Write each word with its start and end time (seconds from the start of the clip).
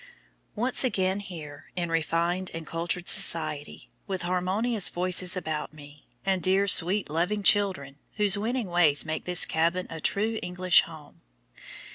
Once 0.55 0.83
again 0.83 1.19
here, 1.19 1.69
in 1.75 1.89
refined 1.91 2.49
and 2.55 2.65
cultured 2.65 3.07
society, 3.07 3.91
with 4.07 4.23
harmonious 4.23 4.89
voices 4.89 5.37
about 5.37 5.73
me, 5.73 6.07
and 6.25 6.41
dear, 6.41 6.67
sweet, 6.67 7.07
loving 7.07 7.43
children 7.43 7.99
whose 8.15 8.35
winning 8.35 8.65
ways 8.71 9.05
make 9.05 9.25
this 9.25 9.45
cabin 9.45 9.85
a 9.91 10.01
true 10.01 10.39
English 10.41 10.81
home. 10.85 11.21